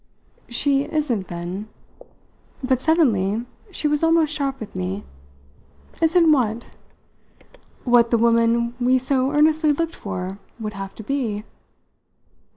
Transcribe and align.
"She 0.49 0.85
isn't 0.85 1.27
then?" 1.27 1.67
But 2.67 2.81
suddenly 2.81 3.45
she 3.69 3.87
was 3.87 4.01
almost 4.01 4.33
sharp 4.33 4.59
with 4.59 4.75
me. 4.75 5.03
"Isn't 6.01 6.31
what?" 6.31 6.65
"What 7.83 8.09
the 8.09 8.17
woman 8.17 8.73
we 8.79 8.97
so 8.97 9.29
earnestly 9.31 9.71
looked 9.71 9.95
for 9.95 10.39
would 10.59 10.73
have 10.73 10.95
to 10.95 11.03
be." 11.03 11.43